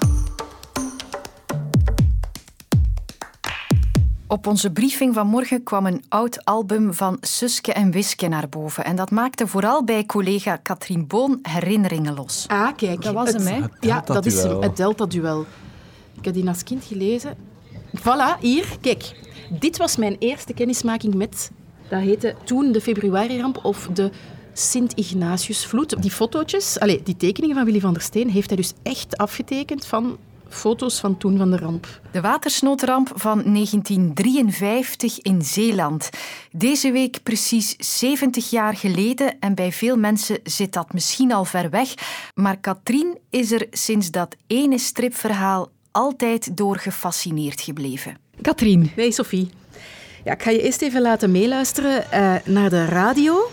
Op 4.28 4.48
onze 4.48 4.72
briefing 4.72 5.14
van 5.14 5.28
morgen 5.28 5.64
kwam 5.64 5.86
een 5.86 6.04
oud 6.10 6.46
album 6.46 6.94
van 6.94 7.18
Suske 7.22 7.74
en 7.74 7.92
Wiske 7.92 8.28
naar 8.28 8.50
boven. 8.50 8.86
En 8.86 8.96
dat 8.96 9.12
maakte 9.12 9.48
vooral 9.48 9.84
bij 9.84 10.06
collega 10.06 10.56
Katrien 10.56 11.08
Boon 11.08 11.40
herinneringen 11.42 12.14
los. 12.14 12.46
Ah, 12.48 12.76
kijk. 12.76 13.02
Dat 13.02 13.14
was 13.14 13.32
hem, 13.34 13.46
hè? 13.46 13.60
Ja, 13.80 14.02
dat 14.06 14.26
is 14.26 14.44
hem. 14.44 14.62
Het 14.62 14.78
Delta-duel. 14.78 15.46
Ik 16.18 16.26
heb 16.26 16.34
die 16.34 16.48
als 16.48 16.64
kind 16.64 16.84
gelezen. 16.84 17.38
Voilà, 17.98 18.40
hier, 18.40 18.66
kijk. 18.82 19.20
Dit 19.50 19.78
was 19.78 19.96
mijn 19.96 20.16
eerste 20.20 20.54
kennismaking 20.54 21.16
met 21.16 21.52
dat 21.92 22.02
heette 22.02 22.36
toen 22.44 22.72
de 22.72 22.82
februariramp 22.82 23.60
of 23.66 23.90
de 23.94 24.10
Sint-Ignatiusvloed. 24.54 26.02
Die 26.02 26.12
fotootjes, 26.12 26.80
allez, 26.80 27.00
die 27.04 27.18
tekeningen 27.18 27.56
van 27.56 27.66
Willy 27.66 27.80
van 27.80 27.94
der 27.94 28.02
Steen, 28.02 28.30
heeft 28.30 28.48
hij 28.48 28.58
dus 28.58 28.74
echt 28.84 29.18
afgetekend 29.18 29.86
van 29.86 30.18
foto's 30.50 31.00
van 31.00 31.18
toen 31.18 31.38
van 31.38 31.52
de 31.52 31.58
ramp. 31.58 31.88
De 32.12 32.22
watersnoodramp 32.22 33.12
van 33.16 33.44
1953 33.44 35.20
in 35.22 35.42
Zeeland. 35.42 36.10
Deze 36.52 36.92
week 36.92 37.24
precies 37.24 37.76
70 38.00 38.50
jaar 38.50 38.76
geleden 38.76 39.40
en 39.40 39.56
bij 39.56 39.72
veel 39.72 39.98
mensen 39.98 40.40
zit 40.44 40.74
dat 40.74 40.94
misschien 40.94 41.32
al 41.32 41.46
ver 41.46 41.70
weg. 41.70 41.94
Maar 42.34 42.58
Katrien 42.58 43.18
is 43.30 43.52
er 43.52 43.68
sinds 43.72 44.12
dat 44.12 44.36
ene 44.48 44.78
stripverhaal 44.78 45.72
altijd 45.92 46.58
door 46.58 46.78
gefascineerd 46.78 47.62
gebleven. 47.62 48.18
Katrien. 48.42 48.92
Hey 48.96 49.12
Sophie. 49.12 49.50
Ja, 50.24 50.34
ik 50.34 50.44
ga 50.44 50.50
je 50.50 50.62
eerst 50.62 50.82
even 50.82 51.02
laten 51.02 51.32
meeluisteren 51.32 52.04
uh, 52.14 52.36
naar 52.46 52.70
de 52.70 52.86
radio. 52.86 53.50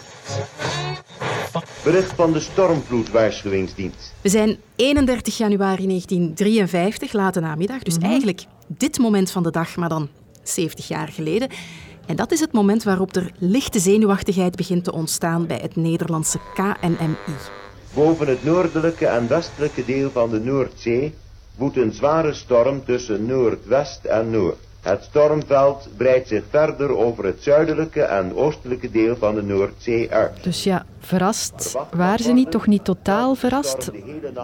Bericht 1.85 2.13
van 2.13 2.33
de 2.33 2.41
stormvloedwaarschuwingsdienst. 2.41 4.15
We 4.21 4.29
zijn 4.29 4.57
31 4.77 5.37
januari 5.37 5.87
1953, 5.87 7.13
late 7.13 7.41
namiddag. 7.41 7.83
Dus 7.83 7.95
mm 7.95 8.01
-hmm. 8.01 8.11
eigenlijk 8.11 8.45
dit 8.67 8.99
moment 8.99 9.31
van 9.31 9.43
de 9.43 9.51
dag, 9.51 9.77
maar 9.77 9.89
dan 9.89 10.09
70 10.43 10.89
jaar 10.89 11.09
geleden. 11.09 11.49
En 12.07 12.17
dat 12.17 12.33
is 12.33 12.41
het 12.41 12.53
moment 12.53 12.83
waarop 12.83 13.17
er 13.17 13.31
lichte 13.39 13.79
zenuwachtigheid 13.79 14.57
begint 14.57 14.85
te 14.85 14.93
ontstaan 14.93 15.47
bij 15.47 15.59
het 15.63 15.77
Nederlandse 15.77 16.39
KNMI. 16.55 17.37
Boven 17.95 18.27
het 18.27 18.45
noordelijke 18.45 19.07
en 19.07 19.29
westelijke 19.29 19.85
deel 19.85 20.11
van 20.11 20.31
de 20.31 20.41
Noordzee 20.41 21.15
woedt 21.57 21.77
een 21.77 21.93
zware 21.93 22.35
storm 22.35 22.85
tussen 22.85 23.27
noordwest 23.27 24.05
en 24.05 24.31
noord. 24.31 24.68
Het 24.81 25.03
stormveld 25.03 25.89
breidt 25.97 26.29
zich 26.29 26.43
verder 26.51 26.97
over 26.97 27.25
het 27.25 27.43
zuidelijke 27.43 28.03
en 28.03 28.37
oostelijke 28.37 28.91
deel 28.91 29.17
van 29.17 29.35
de 29.35 29.43
Noordzee 29.43 30.11
uit. 30.11 30.43
Dus 30.43 30.65
ja, 30.65 30.85
verrast 31.01 31.77
waren 31.91 32.25
ze 32.25 32.33
niet, 32.33 32.51
toch 32.51 32.67
niet 32.67 32.85
totaal 32.85 33.35
verrast? 33.35 33.91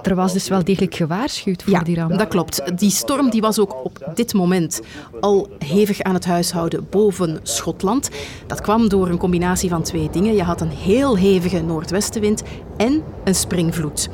Er 0.03 0.15
was 0.15 0.33
dus 0.33 0.49
wel 0.49 0.65
degelijk 0.65 0.95
gewaarschuwd 0.95 1.63
voor 1.63 1.73
ja, 1.73 1.81
die 1.83 1.97
ramp. 1.97 2.19
dat 2.19 2.29
klopt. 2.29 2.79
Die 2.79 2.91
storm 2.91 3.31
die 3.31 3.41
was 3.41 3.59
ook 3.59 3.85
op 3.85 3.99
dit 4.15 4.35
moment 4.35 4.81
al 5.21 5.49
hevig 5.59 6.03
aan 6.03 6.15
het 6.15 6.25
huishouden 6.25 6.87
boven 6.91 7.41
Schotland. 7.43 8.11
Dat 8.47 8.61
kwam 8.61 8.89
door 8.89 9.09
een 9.09 9.19
combinatie 9.19 9.69
van 9.69 9.83
twee 9.83 10.09
dingen. 10.11 10.35
Je 10.35 10.43
had 10.43 10.61
een 10.61 10.71
heel 10.71 11.17
hevige 11.17 11.61
noordwestenwind 11.63 12.43
en 12.77 13.03
een 13.25 13.35
springvloed. 13.35 14.09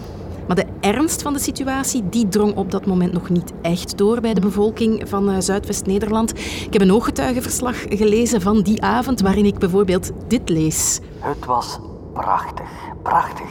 Maar 0.51 0.65
de 0.65 0.89
ernst 0.89 1.23
van 1.23 1.33
de 1.33 1.39
situatie 1.39 2.09
die 2.09 2.29
drong 2.29 2.57
op 2.57 2.71
dat 2.71 2.87
moment 2.87 3.13
nog 3.13 3.29
niet 3.29 3.53
echt 3.63 3.99
door 3.99 4.21
bij 4.21 4.35
de 4.35 4.41
bevolking 4.41 5.09
van 5.09 5.31
uh, 5.31 5.37
Zuidwest-Nederland. 5.39 6.31
Ik 6.39 6.73
heb 6.73 6.83
een 6.83 6.93
ooggetuigenverslag 6.93 7.77
gelezen 7.89 8.41
van 8.41 8.63
die 8.63 8.83
avond 8.83 9.21
waarin 9.21 9.45
ik 9.45 9.59
bijvoorbeeld 9.59 10.11
dit 10.27 10.49
lees. 10.49 11.01
Het 11.19 11.45
was 11.45 11.79
prachtig, 12.13 12.69
prachtig. 13.03 13.47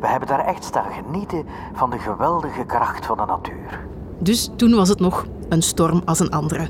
We 0.00 0.06
hebben 0.06 0.28
daar 0.28 0.44
echt 0.46 0.64
staan 0.64 0.92
genieten 0.92 1.44
van 1.74 1.90
de 1.90 1.98
geweldige 1.98 2.64
kracht 2.66 3.06
van 3.06 3.16
de 3.16 3.24
natuur. 3.26 3.86
Dus 4.18 4.50
toen 4.56 4.74
was 4.74 4.88
het 4.88 5.00
nog 5.00 5.26
een 5.48 5.62
storm 5.62 6.02
als 6.04 6.18
een 6.18 6.30
andere. 6.30 6.68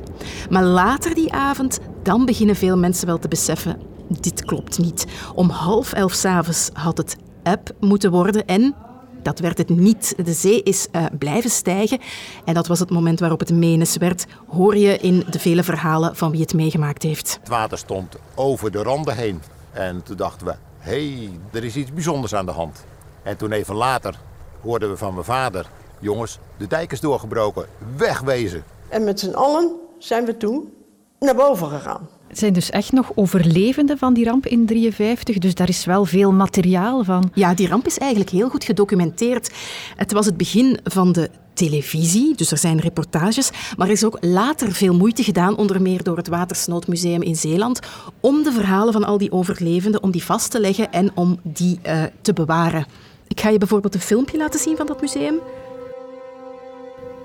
Maar 0.50 0.64
later 0.64 1.14
die 1.14 1.32
avond, 1.32 1.78
dan 2.02 2.24
beginnen 2.24 2.56
veel 2.56 2.76
mensen 2.76 3.06
wel 3.06 3.18
te 3.18 3.28
beseffen: 3.28 3.80
dit 4.08 4.44
klopt 4.44 4.78
niet. 4.78 5.06
Om 5.34 5.48
half 5.48 5.92
elf 5.92 6.12
s'avonds 6.12 6.70
had 6.72 6.96
het 6.96 7.16
app 7.42 7.70
moeten 7.80 8.10
worden 8.10 8.46
en 8.46 8.74
dat 9.22 9.38
werd 9.38 9.58
het 9.58 9.68
niet. 9.68 10.14
De 10.24 10.32
zee 10.32 10.62
is 10.62 10.86
uh, 10.92 11.04
blijven 11.18 11.50
stijgen. 11.50 11.98
En 12.44 12.54
dat 12.54 12.66
was 12.66 12.78
het 12.78 12.90
moment 12.90 13.20
waarop 13.20 13.40
het 13.40 13.52
menens 13.52 13.96
werd, 13.96 14.26
hoor 14.46 14.76
je 14.76 14.98
in 14.98 15.24
de 15.30 15.38
vele 15.38 15.62
verhalen 15.62 16.16
van 16.16 16.30
wie 16.30 16.40
het 16.40 16.54
meegemaakt 16.54 17.02
heeft. 17.02 17.38
Het 17.40 17.48
water 17.48 17.78
stond 17.78 18.16
over 18.34 18.70
de 18.70 18.82
randen 18.82 19.16
heen. 19.16 19.42
En 19.72 20.02
toen 20.02 20.16
dachten 20.16 20.46
we, 20.46 20.54
hé, 20.78 21.14
hey, 21.14 21.30
er 21.52 21.64
is 21.64 21.76
iets 21.76 21.92
bijzonders 21.92 22.34
aan 22.34 22.46
de 22.46 22.52
hand. 22.52 22.84
En 23.22 23.36
toen 23.36 23.52
even 23.52 23.74
later 23.74 24.18
hoorden 24.60 24.90
we 24.90 24.96
van 24.96 25.12
mijn 25.12 25.24
vader... 25.24 25.66
jongens, 25.98 26.38
de 26.56 26.66
dijk 26.66 26.92
is 26.92 27.00
doorgebroken, 27.00 27.66
wegwezen. 27.96 28.64
En 28.88 29.04
met 29.04 29.20
z'n 29.20 29.32
allen 29.32 29.76
zijn 29.98 30.24
we 30.24 30.36
toen 30.36 30.72
naar 31.18 31.34
boven 31.34 31.68
gegaan. 31.68 32.08
Zijn 32.32 32.52
dus 32.52 32.70
echt 32.70 32.92
nog 32.92 33.12
overlevenden 33.14 33.98
van 33.98 34.14
die 34.14 34.24
ramp 34.24 34.46
in 34.46 34.66
53, 34.66 35.38
dus 35.38 35.54
daar 35.54 35.68
is 35.68 35.84
wel 35.84 36.04
veel 36.04 36.32
materiaal 36.32 37.04
van. 37.04 37.30
Ja, 37.34 37.54
die 37.54 37.68
ramp 37.68 37.86
is 37.86 37.98
eigenlijk 37.98 38.30
heel 38.30 38.48
goed 38.48 38.64
gedocumenteerd. 38.64 39.52
Het 39.96 40.12
was 40.12 40.26
het 40.26 40.36
begin 40.36 40.78
van 40.84 41.12
de 41.12 41.30
televisie, 41.54 42.34
dus 42.34 42.50
er 42.50 42.58
zijn 42.58 42.80
reportages, 42.80 43.50
maar 43.76 43.86
er 43.86 43.92
is 43.92 44.04
ook 44.04 44.18
later 44.20 44.72
veel 44.72 44.94
moeite 44.94 45.22
gedaan, 45.22 45.56
onder 45.56 45.82
meer 45.82 46.02
door 46.02 46.16
het 46.16 46.28
Watersnoodmuseum 46.28 47.22
in 47.22 47.36
Zeeland, 47.36 47.80
om 48.20 48.42
de 48.42 48.52
verhalen 48.52 48.92
van 48.92 49.04
al 49.04 49.18
die 49.18 49.32
overlevenden, 49.32 50.02
om 50.02 50.10
die 50.10 50.24
vast 50.24 50.50
te 50.50 50.60
leggen 50.60 50.92
en 50.92 51.10
om 51.14 51.40
die 51.42 51.78
uh, 51.86 52.02
te 52.22 52.32
bewaren. 52.32 52.86
Ik 53.28 53.40
ga 53.40 53.48
je 53.48 53.58
bijvoorbeeld 53.58 53.94
een 53.94 54.00
filmpje 54.00 54.38
laten 54.38 54.60
zien 54.60 54.76
van 54.76 54.86
dat 54.86 55.00
museum. 55.00 55.34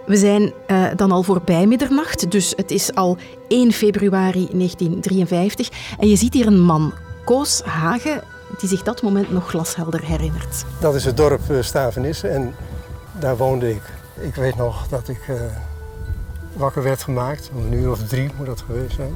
We 0.08 0.18
zijn 0.18 0.54
uh, 0.68 0.88
dan 0.96 1.12
al 1.12 1.24
voorbij 1.24 1.68
middernacht, 1.68 2.32
dus 2.32 2.54
het 2.56 2.72
is 2.72 2.96
al 2.96 3.18
1 3.48 3.72
februari 3.72 4.48
1953. 4.52 5.70
En 6.00 6.10
je 6.10 6.16
ziet 6.16 6.34
hier 6.34 6.48
een 6.48 6.62
man, 6.62 6.94
Koos 7.26 7.62
Hagen, 7.62 8.24
die 8.60 8.70
zich 8.70 8.84
dat 8.84 9.02
moment 9.02 9.32
nog 9.32 9.50
glashelder 9.50 10.04
herinnert. 10.04 10.66
Dat 10.80 10.96
is 10.96 11.06
het 11.06 11.18
dorp 11.18 11.42
uh, 11.52 11.62
Stavenisse 11.62 12.28
en 12.28 12.56
daar 13.20 13.38
woonde 13.38 13.70
ik. 13.70 13.82
Ik 14.20 14.36
weet 14.36 14.56
nog 14.56 14.88
dat 14.88 15.08
ik 15.08 15.28
uh, 15.30 15.36
wakker 16.54 16.84
werd 16.84 17.04
gemaakt, 17.04 17.50
om 17.54 17.66
een 17.66 17.74
uur 17.74 17.92
of 17.92 18.04
drie 18.04 18.30
moet 18.38 18.46
dat 18.46 18.64
geweest 18.66 18.96
zijn. 18.96 19.14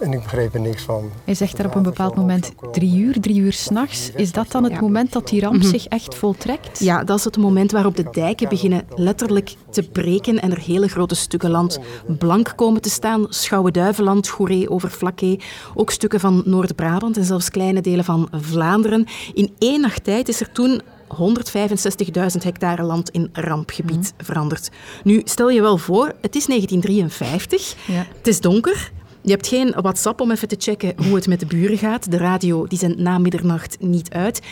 En 0.00 0.12
ik 0.12 0.22
begreep 0.22 0.54
er 0.54 0.60
niks 0.60 0.82
van. 0.82 1.10
Hij 1.24 1.34
zegt 1.34 1.56
daar 1.56 1.66
op 1.66 1.74
een 1.74 1.82
bepaald 1.82 2.14
moment 2.14 2.52
drie 2.72 2.98
uur, 2.98 3.20
drie 3.20 3.40
uur 3.40 3.52
s'nachts. 3.52 4.10
Is 4.14 4.32
dat 4.32 4.50
dan 4.50 4.64
het 4.64 4.72
ja. 4.72 4.80
moment 4.80 5.12
dat 5.12 5.28
die 5.28 5.40
ramp 5.40 5.54
mm 5.54 5.60
-hmm. 5.60 5.70
zich 5.70 5.86
echt 5.86 6.14
voltrekt? 6.14 6.78
Ja, 6.78 7.04
dat 7.04 7.18
is 7.18 7.24
het 7.24 7.36
moment 7.36 7.72
waarop 7.72 7.96
de 7.96 8.08
dijken 8.12 8.48
beginnen 8.48 8.82
letterlijk 8.94 9.54
te 9.70 9.82
breken 9.82 10.40
en 10.40 10.50
er 10.50 10.60
hele 10.60 10.88
grote 10.88 11.14
stukken 11.14 11.50
land 11.50 11.78
blank 12.18 12.52
komen 12.56 12.80
te 12.80 12.90
staan. 12.90 13.26
Schouwen-Duiveland, 13.28 14.28
Goeree, 14.28 14.70
Overflakkee, 14.70 15.40
ook 15.74 15.90
stukken 15.90 16.20
van 16.20 16.42
Noord-Brabant 16.44 17.16
en 17.16 17.24
zelfs 17.24 17.50
kleine 17.50 17.80
delen 17.80 18.04
van 18.04 18.28
Vlaanderen. 18.32 19.06
In 19.34 19.54
één 19.58 19.80
nacht 19.80 20.04
tijd 20.04 20.28
is 20.28 20.40
er 20.40 20.52
toen 20.52 20.80
165.000 21.08 22.42
hectare 22.42 22.82
land 22.82 23.10
in 23.10 23.28
rampgebied 23.32 24.12
mm. 24.16 24.24
veranderd. 24.24 24.70
Nu, 25.04 25.20
stel 25.24 25.50
je 25.50 25.60
wel 25.60 25.78
voor, 25.78 26.06
het 26.20 26.36
is 26.36 26.46
1953, 26.46 27.74
ja. 27.86 28.06
het 28.16 28.26
is 28.26 28.40
donker, 28.40 28.90
je 29.28 29.34
hebt 29.34 29.46
geen 29.46 29.70
WhatsApp 29.70 30.20
om 30.20 30.30
even 30.30 30.48
te 30.48 30.56
checken 30.58 30.94
hoe 31.06 31.14
het 31.14 31.26
met 31.26 31.40
de 31.40 31.46
buren 31.46 31.78
gaat. 31.78 32.10
De 32.10 32.16
radio 32.16 32.66
die 32.66 32.78
zendt 32.78 32.98
na 32.98 33.18
middernacht 33.18 33.80
niet 33.80 34.10
uit. 34.10 34.42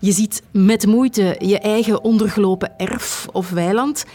Je 0.00 0.12
ziet 0.12 0.42
met 0.50 0.86
moeite 0.86 1.36
je 1.38 1.58
eigen 1.58 2.04
ondergelopen 2.04 2.72
erf 2.76 3.28
of 3.32 3.50
weiland. 3.50 4.06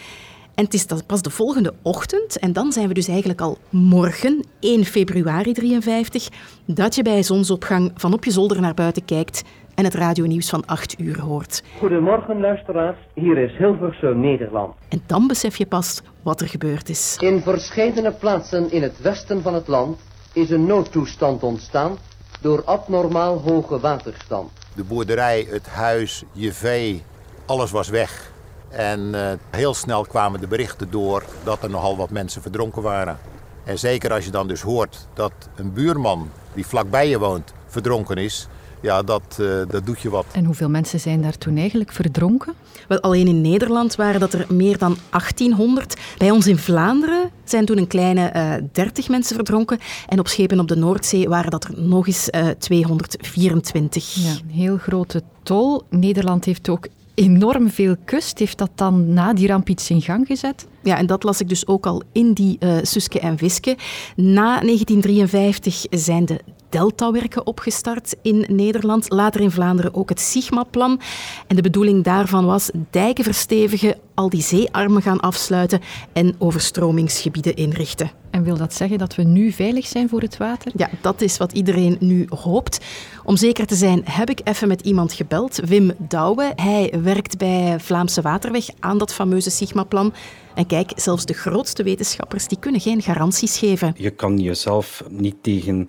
En 0.55 0.63
het 0.63 0.73
is 0.73 0.85
pas 1.05 1.21
de 1.21 1.29
volgende 1.29 1.73
ochtend, 1.81 2.39
en 2.39 2.53
dan 2.53 2.71
zijn 2.71 2.87
we 2.87 2.93
dus 2.93 3.07
eigenlijk 3.07 3.41
al 3.41 3.57
morgen, 3.69 4.45
1 4.59 4.85
februari 4.85 5.53
53, 5.53 6.29
dat 6.65 6.95
je 6.95 7.03
bij 7.03 7.23
zonsopgang 7.23 7.91
van 7.95 8.13
op 8.13 8.25
je 8.25 8.31
zolder 8.31 8.61
naar 8.61 8.73
buiten 8.73 9.05
kijkt 9.05 9.43
en 9.75 9.83
het 9.83 9.93
radionieuws 9.93 10.49
van 10.49 10.65
8 10.65 10.99
uur 10.99 11.21
hoort. 11.21 11.63
Goedemorgen 11.77 12.39
luisteraars, 12.39 12.97
hier 13.13 13.37
is 13.37 13.57
Hilversum, 13.57 14.19
Nederland. 14.19 14.73
En 14.89 15.01
dan 15.05 15.27
besef 15.27 15.57
je 15.57 15.65
pas 15.65 16.01
wat 16.23 16.41
er 16.41 16.47
gebeurd 16.47 16.89
is. 16.89 17.17
In 17.19 17.41
verschillende 17.41 18.11
plaatsen 18.11 18.71
in 18.71 18.81
het 18.81 19.01
westen 19.01 19.41
van 19.41 19.53
het 19.53 19.67
land 19.67 19.97
is 20.33 20.49
een 20.49 20.65
noodtoestand 20.65 21.43
ontstaan 21.43 21.97
door 22.41 22.63
abnormaal 22.63 23.41
hoge 23.41 23.79
waterstand. 23.79 24.51
De 24.75 24.83
boerderij, 24.83 25.47
het 25.49 25.67
huis, 25.67 26.23
je 26.31 26.53
vee, 26.53 27.03
alles 27.45 27.71
was 27.71 27.89
weg. 27.89 28.31
En 28.69 28.99
uh, 28.99 29.31
heel 29.49 29.73
snel 29.73 30.05
kwamen 30.05 30.39
de 30.39 30.47
berichten 30.47 30.91
door 30.91 31.23
dat 31.43 31.63
er 31.63 31.69
nogal 31.69 31.97
wat 31.97 32.09
mensen 32.09 32.41
verdronken 32.41 32.81
waren. 32.81 33.19
En 33.63 33.79
zeker 33.79 34.13
als 34.13 34.25
je 34.25 34.31
dan 34.31 34.47
dus 34.47 34.61
hoort 34.61 35.07
dat 35.13 35.31
een 35.55 35.73
buurman 35.73 36.29
die 36.53 36.67
vlakbij 36.67 37.09
je 37.09 37.19
woont 37.19 37.53
verdronken 37.67 38.17
is, 38.17 38.47
ja, 38.81 39.01
dat, 39.01 39.37
uh, 39.41 39.61
dat 39.67 39.85
doet 39.85 40.01
je 40.01 40.09
wat. 40.09 40.25
En 40.31 40.45
hoeveel 40.45 40.69
mensen 40.69 40.99
zijn 40.99 41.21
daar 41.21 41.37
toen 41.37 41.57
eigenlijk 41.57 41.91
verdronken? 41.91 42.53
Wel, 42.87 42.99
alleen 42.99 43.27
in 43.27 43.41
Nederland 43.41 43.95
waren 43.95 44.19
dat 44.19 44.33
er 44.33 44.45
meer 44.49 44.77
dan 44.77 44.97
1800. 45.09 45.95
Bij 46.17 46.31
ons 46.31 46.47
in 46.47 46.57
Vlaanderen 46.57 47.29
zijn 47.43 47.65
toen 47.65 47.77
een 47.77 47.87
kleine 47.87 48.31
uh, 48.35 48.67
30 48.71 49.09
mensen 49.09 49.35
verdronken. 49.35 49.79
En 50.07 50.19
op 50.19 50.27
schepen 50.27 50.59
op 50.59 50.67
de 50.67 50.75
Noordzee 50.75 51.29
waren 51.29 51.51
dat 51.51 51.63
er 51.63 51.73
nog 51.75 52.07
eens 52.07 52.29
uh, 52.31 52.47
224. 52.47 54.13
Ja, 54.13 54.29
een 54.29 54.49
heel 54.49 54.77
grote 54.77 55.23
tol. 55.43 55.83
Nederland 55.89 56.45
heeft 56.45 56.69
ook 56.69 56.87
enorm 57.13 57.69
veel 57.69 57.95
kust. 58.05 58.39
Heeft 58.39 58.57
dat 58.57 58.71
dan 58.75 59.13
na 59.13 59.33
die 59.33 59.47
ramp 59.47 59.69
iets 59.69 59.89
in 59.89 60.01
gang 60.01 60.27
gezet? 60.27 60.67
Ja, 60.83 60.97
en 60.97 61.05
dat 61.05 61.23
las 61.23 61.41
ik 61.41 61.49
dus 61.49 61.67
ook 61.67 61.85
al 61.85 62.01
in 62.11 62.33
die 62.33 62.57
uh, 62.59 62.77
Suske 62.81 63.19
en 63.19 63.35
Wiske. 63.35 63.77
Na 64.15 64.59
1953 64.59 65.85
zijn 65.89 66.25
de 66.25 66.39
deltawerken 66.69 67.45
opgestart 67.45 68.15
in 68.21 68.45
Nederland. 68.47 69.09
Later 69.09 69.41
in 69.41 69.51
Vlaanderen 69.51 69.93
ook 69.93 70.09
het 70.09 70.19
Sigma-plan. 70.19 70.99
En 71.47 71.55
de 71.55 71.61
bedoeling 71.61 72.03
daarvan 72.03 72.45
was 72.45 72.69
dijken 72.89 73.23
verstevigen, 73.23 73.95
al 74.13 74.29
die 74.29 74.41
zeearmen 74.41 75.01
gaan 75.01 75.19
afsluiten 75.19 75.81
en 76.13 76.35
overstromingsgebieden 76.37 77.55
inrichten. 77.55 78.11
En 78.29 78.43
wil 78.43 78.57
dat 78.57 78.73
zeggen 78.73 78.97
dat 78.97 79.15
we 79.15 79.23
nu 79.23 79.51
veilig 79.51 79.87
zijn 79.87 80.09
voor 80.09 80.21
het 80.21 80.37
water? 80.37 80.71
Ja, 80.75 80.89
dat 81.01 81.21
is 81.21 81.37
wat 81.37 81.51
iedereen 81.51 81.97
nu 81.99 82.25
hoopt. 82.29 82.85
Om 83.23 83.37
zeker 83.37 83.65
te 83.65 83.75
zijn 83.75 84.01
heb 84.03 84.29
ik 84.29 84.41
even 84.43 84.67
met 84.67 84.81
iemand 84.81 85.13
gebeld, 85.13 85.59
Wim 85.65 85.91
Douwe. 85.97 86.51
Hij 86.55 86.93
werkt 87.03 87.37
bij 87.37 87.79
Vlaamse 87.79 88.21
Waterweg 88.21 88.65
aan 88.79 88.97
dat 88.97 89.13
fameuze 89.13 89.49
Sigma-plan. 89.49 90.13
En 90.53 90.65
kijk, 90.65 90.91
zelfs 90.95 91.25
de 91.25 91.33
grootste 91.33 91.83
wetenschappers 91.83 92.47
die 92.47 92.59
kunnen 92.59 92.81
geen 92.81 93.01
garanties 93.01 93.57
geven. 93.57 93.93
Je 93.97 94.09
kan 94.09 94.37
jezelf 94.37 95.03
niet 95.09 95.35
tegen 95.41 95.87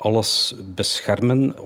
alles 0.00 0.54
beschermen. 0.74 1.54
100% 1.56 1.58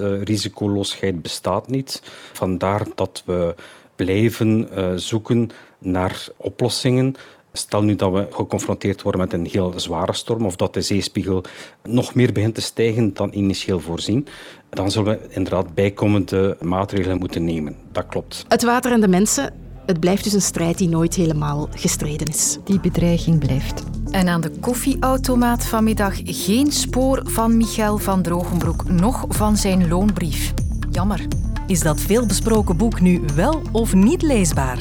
eh, 0.00 0.22
risicoloosheid 0.22 1.22
bestaat 1.22 1.68
niet. 1.68 2.02
Vandaar 2.32 2.86
dat 2.94 3.22
we 3.26 3.54
blijven 3.96 4.68
uh, 4.72 4.92
zoeken 4.94 5.50
naar 5.78 6.28
oplossingen. 6.36 7.14
Stel 7.52 7.82
nu 7.82 7.96
dat 7.96 8.12
we 8.12 8.26
geconfronteerd 8.30 9.02
worden 9.02 9.20
met 9.20 9.32
een 9.32 9.46
heel 9.46 9.72
zware 9.76 10.12
storm 10.12 10.46
of 10.46 10.56
dat 10.56 10.74
de 10.74 10.80
zeespiegel 10.80 11.44
nog 11.82 12.14
meer 12.14 12.32
begint 12.32 12.54
te 12.54 12.60
stijgen 12.60 13.14
dan 13.14 13.34
initieel 13.34 13.80
voorzien, 13.80 14.26
dan 14.70 14.90
zullen 14.90 15.18
we 15.18 15.34
inderdaad 15.34 15.74
bijkomende 15.74 16.56
maatregelen 16.60 17.18
moeten 17.18 17.44
nemen. 17.44 17.76
Dat 17.92 18.06
klopt. 18.06 18.44
Het 18.48 18.62
water 18.62 18.92
en 18.92 19.00
de 19.00 19.08
mensen, 19.08 19.54
het 19.86 20.00
blijft 20.00 20.24
dus 20.24 20.32
een 20.32 20.42
strijd 20.42 20.78
die 20.78 20.88
nooit 20.88 21.14
helemaal 21.14 21.68
gestreden 21.74 22.26
is. 22.26 22.58
Die 22.64 22.80
bedreiging 22.80 23.38
blijft. 23.38 23.84
En 24.10 24.28
aan 24.28 24.40
de 24.40 24.50
koffieautomaat 24.50 25.66
vanmiddag 25.66 26.20
geen 26.24 26.72
spoor 26.72 27.22
van 27.24 27.56
Michael 27.56 27.98
van 27.98 28.22
Drogenbroek, 28.22 28.88
nog 28.88 29.24
van 29.28 29.56
zijn 29.56 29.88
loonbrief. 29.88 30.54
Jammer. 30.90 31.26
Is 31.66 31.80
dat 31.80 32.00
veelbesproken 32.00 32.76
boek 32.76 33.00
nu 33.00 33.22
wel 33.34 33.62
of 33.72 33.94
niet 33.94 34.22
leesbaar? 34.22 34.78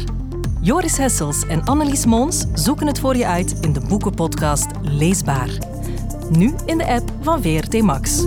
Joris 0.62 0.98
Hessels 0.98 1.45
en 1.48 1.63
Annelies 1.63 2.05
Moons 2.05 2.45
zoeken 2.53 2.88
het 2.88 3.00
voor 3.00 3.15
je 3.15 3.25
uit 3.25 3.55
in 3.62 3.74
de 3.74 3.81
boekenpodcast 3.88 4.67
Leesbaar. 4.81 5.50
Nu 6.29 6.53
in 6.65 6.77
de 6.77 6.86
app 6.86 7.12
van 7.22 7.41
VRT 7.41 7.81
Max. 7.81 8.25